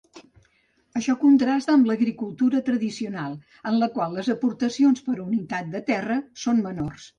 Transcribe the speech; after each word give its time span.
Això 0.99 1.13
contrasta 1.23 1.71
amb 1.79 1.89
l'agricultura 1.89 2.63
tradicional, 2.71 3.37
en 3.73 3.79
la 3.85 3.91
qual 3.99 4.19
les 4.21 4.33
aportacions 4.37 5.07
per 5.11 5.21
unitat 5.29 5.73
de 5.77 5.85
terra 5.95 6.21
són 6.49 6.67
menors. 6.69 7.09